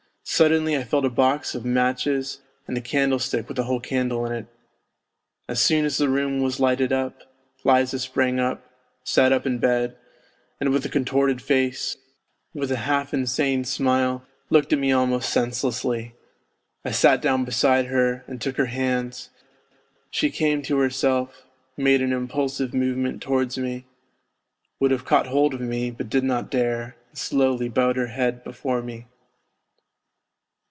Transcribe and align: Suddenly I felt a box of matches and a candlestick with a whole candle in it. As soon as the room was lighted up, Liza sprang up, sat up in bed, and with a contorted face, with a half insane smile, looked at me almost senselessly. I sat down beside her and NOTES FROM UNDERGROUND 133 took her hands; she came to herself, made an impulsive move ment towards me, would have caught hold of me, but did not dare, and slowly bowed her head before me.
Suddenly 0.23 0.77
I 0.77 0.85
felt 0.85 1.03
a 1.03 1.09
box 1.09 1.55
of 1.55 1.65
matches 1.65 2.39
and 2.65 2.77
a 2.77 2.81
candlestick 2.81 3.49
with 3.49 3.59
a 3.59 3.63
whole 3.63 3.81
candle 3.81 4.25
in 4.25 4.31
it. 4.31 4.47
As 5.49 5.59
soon 5.61 5.83
as 5.83 5.97
the 5.97 6.07
room 6.07 6.39
was 6.41 6.57
lighted 6.59 6.93
up, 6.93 7.23
Liza 7.65 7.99
sprang 7.99 8.39
up, 8.39 8.63
sat 9.03 9.33
up 9.33 9.45
in 9.45 9.57
bed, 9.57 9.97
and 10.59 10.69
with 10.69 10.85
a 10.85 10.89
contorted 10.89 11.41
face, 11.41 11.97
with 12.53 12.71
a 12.71 12.77
half 12.77 13.13
insane 13.13 13.65
smile, 13.65 14.25
looked 14.49 14.71
at 14.71 14.79
me 14.79 14.93
almost 14.93 15.29
senselessly. 15.29 16.15
I 16.85 16.91
sat 16.91 17.21
down 17.21 17.43
beside 17.43 17.87
her 17.87 18.23
and 18.25 18.37
NOTES 18.39 18.43
FROM 18.43 18.49
UNDERGROUND 18.51 18.89
133 20.13 20.27
took 20.31 20.31
her 20.31 20.31
hands; 20.31 20.31
she 20.31 20.31
came 20.31 20.61
to 20.61 20.77
herself, 20.79 21.45
made 21.75 22.01
an 22.01 22.13
impulsive 22.13 22.73
move 22.73 22.95
ment 22.97 23.21
towards 23.21 23.57
me, 23.57 23.85
would 24.79 24.91
have 24.91 25.03
caught 25.05 25.27
hold 25.27 25.53
of 25.55 25.61
me, 25.61 25.91
but 25.91 26.09
did 26.09 26.23
not 26.23 26.49
dare, 26.49 26.95
and 27.09 27.17
slowly 27.17 27.67
bowed 27.67 27.97
her 27.97 28.07
head 28.07 28.45
before 28.45 28.81
me. 28.81 29.07